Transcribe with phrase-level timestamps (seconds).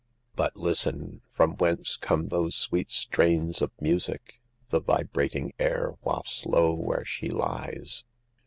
[0.35, 6.73] But listen, from whence come those sweet strains of music The vibrating air wafts low
[6.73, 8.03] where she lies?